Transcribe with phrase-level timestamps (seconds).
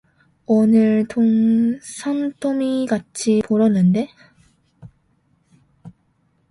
[0.47, 4.09] 오늘 돈 산더미같이 벌었는데.